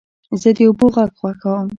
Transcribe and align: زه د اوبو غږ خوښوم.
زه 0.41 0.49
د 0.57 0.59
اوبو 0.67 0.85
غږ 0.95 1.09
خوښوم. 1.19 1.67